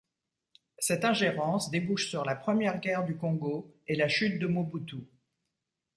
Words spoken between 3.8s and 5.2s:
et la chute de Mobutu.